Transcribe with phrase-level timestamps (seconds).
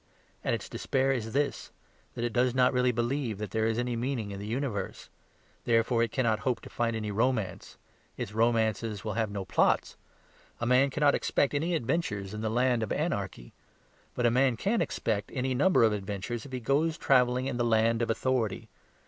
[0.43, 1.69] And its despair is this,
[2.15, 5.09] that it does not really believe that there is any meaning in the universe;
[5.65, 7.77] therefore it cannot hope to find any romance;
[8.17, 9.95] its romances will have no plots.
[10.59, 13.53] A man cannot expect any adventures in the land of anarchy.
[14.15, 17.63] But a man can expect any number of adventures if he goes travelling in the
[17.63, 18.69] land of authority.